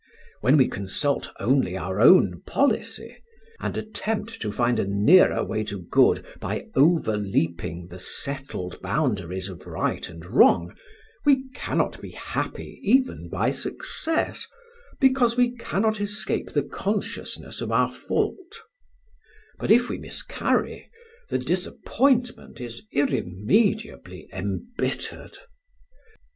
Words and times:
When 0.39 0.57
we 0.57 0.67
consult 0.67 1.29
only 1.39 1.77
our 1.77 2.01
own 2.01 2.41
policy, 2.47 3.17
and 3.59 3.77
attempt 3.77 4.41
to 4.41 4.51
find 4.51 4.79
a 4.79 4.85
nearer 4.87 5.43
way 5.43 5.63
to 5.65 5.79
good 5.83 6.25
by 6.39 6.69
over 6.73 7.17
leaping 7.17 7.87
the 7.89 7.99
settled 7.99 8.81
boundaries 8.81 9.47
of 9.47 9.67
right 9.67 10.09
and 10.09 10.25
wrong, 10.25 10.75
we 11.23 11.47
cannot 11.51 12.01
be 12.01 12.13
happy 12.13 12.79
even 12.81 13.29
by 13.29 13.51
success, 13.51 14.47
because 14.99 15.37
we 15.37 15.51
cannot 15.55 16.01
escape 16.01 16.53
the 16.53 16.63
consciousness 16.63 17.61
of 17.61 17.71
our 17.71 17.91
fault; 17.91 18.63
but 19.59 19.69
if 19.69 19.87
we 19.87 19.99
miscarry, 19.99 20.89
the 21.29 21.37
disappointment 21.37 22.59
is 22.59 22.87
irremediably 22.91 24.27
embittered. 24.33 25.37